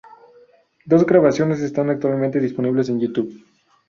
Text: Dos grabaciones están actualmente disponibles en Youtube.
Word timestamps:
Dos 0.83 1.05
grabaciones 1.05 1.59
están 1.61 1.91
actualmente 1.91 2.39
disponibles 2.39 2.89
en 2.89 2.99
Youtube. 3.01 3.45